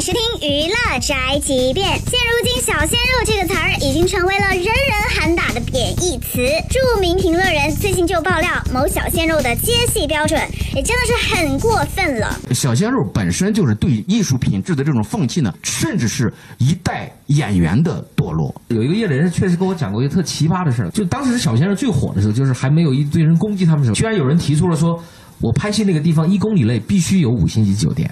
[0.00, 1.88] 视听娱乐宅急便。
[1.88, 4.74] 现如今，“小鲜肉”这个词儿已经成为了人人
[5.14, 6.44] 喊打的贬义词。
[6.68, 10.38] 著名评论人最近就爆料，某小鲜肉的接戏标准
[10.74, 12.38] 也真的是很过分了。
[12.52, 18.54] 小鲜肉本身就是对艺术品质的这种放弃呢，甚至是一代演员的堕落。
[18.68, 25.02] 有一个业内人士确实跟我讲过一个特奇葩的事儿，就当时小鲜肉最火的时候，就是还没有一堆人攻击他们的时候，居然有人提出了说，
[25.40, 28.10] 我拍戏那个地方一公里内必须有五星级酒店。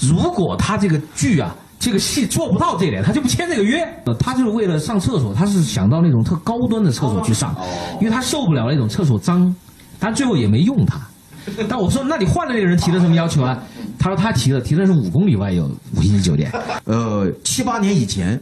[0.00, 3.86] 如果他这个剧啊，这个戏做不到这点，他就不签这个约。
[4.18, 7.54] 他就是为了上厕所，他是想到那种特高端的厕所去上，
[8.00, 9.54] 因为他受不了那种厕所脏。
[9.98, 11.00] 但最后也没用他。
[11.68, 13.58] 但我说，那你换了那个人提的什么要求啊？
[13.98, 15.64] 他说他提的，提的是五公里外有
[15.94, 16.52] 五星级酒店。
[16.84, 18.38] 呃，七八年以前，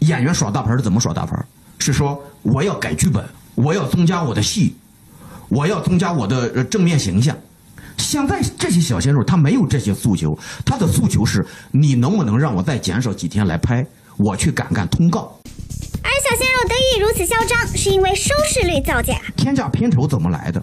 [0.00, 1.32] 演员耍大牌是怎么耍大牌？
[1.78, 4.74] 是说我要改剧本，我要增加我的戏，
[5.48, 7.36] 我要增加我的正面形象。
[7.96, 13.84] 现在这些小鲜肉他没有这些诉求，他的诉求是你能不能让我再减少几天来拍，
[14.16, 15.32] 我去赶赶通告。
[16.02, 19.20] 而小鲜肉得以如此嚣张，是因为收视率造假。
[19.36, 20.62] 天价片酬怎么来的？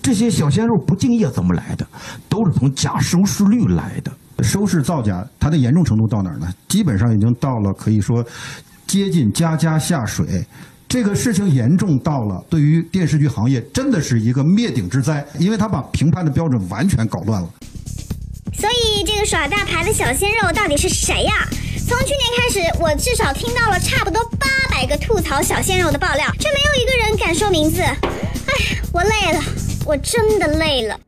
[0.00, 1.86] 这些小鲜肉不敬业怎么来的？
[2.28, 4.12] 都是从假收视率来的。
[4.42, 6.46] 收视造假，它的严重程度到哪儿呢？
[6.68, 8.24] 基本上已经到了可以说
[8.86, 10.46] 接近家家下水。
[10.88, 17.48] 这个事情严重到了，对于电视剧行业真的是一个灭顶之灾，因为他把评判的标准完全搞乱了。
[18.54, 21.46] 所以，这个耍大牌的小鲜肉到底是谁呀？
[21.86, 27.82] 从去年开始，我至少听到了差不多八百个吐槽小鲜肉的爆料，却没有一个人敢说名字。
[27.82, 29.42] 哎，我累了，
[29.84, 30.98] 我真的累了。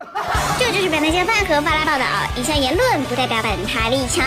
[0.59, 2.05] 这就是本台饭和发来报道，
[2.37, 4.27] 以下言论不代表本台立场。